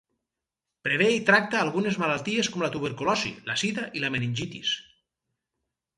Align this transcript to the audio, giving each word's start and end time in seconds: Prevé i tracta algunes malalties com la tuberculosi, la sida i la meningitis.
Prevé 0.87 1.09
i 1.15 1.19
tracta 1.27 1.59
algunes 1.65 1.99
malalties 2.03 2.49
com 2.55 2.65
la 2.67 2.71
tuberculosi, 2.77 3.35
la 3.51 3.59
sida 3.65 3.87
i 4.01 4.03
la 4.07 4.13
meningitis. 4.17 4.77